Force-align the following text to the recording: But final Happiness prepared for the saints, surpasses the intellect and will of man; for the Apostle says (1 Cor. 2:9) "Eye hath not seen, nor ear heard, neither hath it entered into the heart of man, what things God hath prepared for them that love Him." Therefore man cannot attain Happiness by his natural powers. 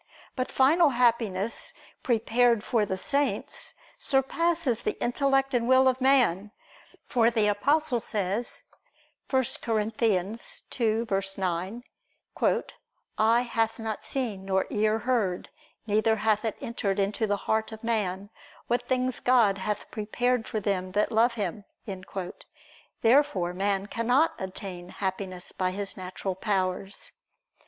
But 0.35 0.49
final 0.49 0.89
Happiness 0.89 1.73
prepared 2.01 2.63
for 2.63 2.87
the 2.87 2.97
saints, 2.97 3.75
surpasses 3.99 4.81
the 4.81 4.99
intellect 4.99 5.53
and 5.53 5.67
will 5.67 5.87
of 5.87 6.01
man; 6.01 6.49
for 7.05 7.29
the 7.29 7.45
Apostle 7.45 7.99
says 7.99 8.63
(1 9.29 9.43
Cor. 9.61 9.77
2:9) 9.81 11.83
"Eye 13.19 13.41
hath 13.41 13.77
not 13.77 14.03
seen, 14.03 14.43
nor 14.43 14.65
ear 14.71 14.97
heard, 14.97 15.49
neither 15.85 16.15
hath 16.15 16.45
it 16.45 16.57
entered 16.59 16.97
into 16.97 17.27
the 17.27 17.37
heart 17.37 17.71
of 17.71 17.83
man, 17.83 18.31
what 18.65 18.87
things 18.87 19.19
God 19.19 19.59
hath 19.59 19.91
prepared 19.91 20.47
for 20.47 20.59
them 20.59 20.93
that 20.93 21.11
love 21.11 21.35
Him." 21.35 21.63
Therefore 23.03 23.53
man 23.53 23.85
cannot 23.85 24.33
attain 24.39 24.89
Happiness 24.89 25.51
by 25.51 25.69
his 25.69 25.95
natural 25.95 26.33
powers. 26.33 27.11